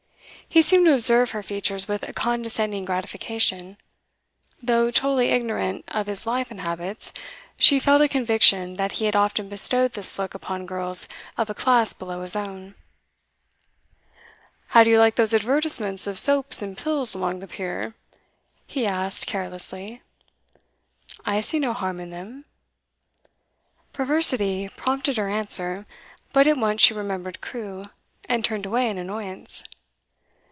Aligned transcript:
He 0.53 0.61
seemed 0.61 0.85
to 0.85 0.93
observe 0.93 1.31
her 1.31 1.41
features 1.43 1.87
with 1.87 2.05
a 2.05 2.11
condescending 2.11 2.83
gratification. 2.83 3.77
Though 4.61 4.91
totally 4.91 5.29
ignorant 5.29 5.85
of 5.87 6.07
his 6.07 6.25
life 6.25 6.51
and 6.51 6.59
habits, 6.59 7.13
she 7.57 7.79
felt 7.79 8.01
a 8.01 8.09
conviction 8.09 8.73
that 8.73 8.91
he 8.93 9.05
had 9.05 9.15
often 9.15 9.47
bestowed 9.47 9.93
this 9.93 10.19
look 10.19 10.33
upon 10.35 10.65
girls 10.65 11.07
of 11.37 11.49
a 11.49 11.53
class 11.53 11.93
below 11.93 12.21
his 12.21 12.35
own. 12.35 12.75
'How 14.67 14.83
do 14.83 14.89
you 14.89 14.99
like 14.99 15.15
those 15.15 15.33
advertisements 15.33 16.05
of 16.05 16.19
soaps 16.19 16.61
and 16.61 16.77
pills 16.77 17.15
along 17.15 17.39
the 17.39 17.47
pier?' 17.47 17.95
he 18.67 18.85
asked 18.85 19.27
carelessly. 19.27 20.01
'I 21.25 21.39
see 21.39 21.59
no 21.59 21.71
harm 21.71 22.01
in 22.01 22.09
them.' 22.09 22.43
Perversity 23.93 24.67
prompted 24.67 25.15
her 25.15 25.29
answer, 25.29 25.85
but 26.33 26.45
at 26.45 26.57
once 26.57 26.81
she 26.81 26.93
remembered 26.93 27.39
Crewe, 27.39 27.85
and 28.27 28.43
turned 28.43 28.65
away 28.65 28.89
in 28.89 28.97
annoyance. 28.97 29.63